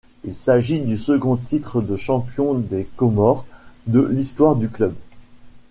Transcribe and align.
Il 0.23 0.33
s’agit 0.33 0.79
du 0.79 0.97
second 0.97 1.35
titre 1.35 1.79
de 1.79 1.95
champion 1.95 2.55
des 2.55 2.89
Comores 2.97 3.45
de 3.85 4.01
l’histoire 4.01 4.55
du 4.55 4.67
club. 4.67 4.95